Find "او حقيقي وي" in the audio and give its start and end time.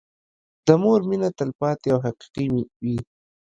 1.93-2.97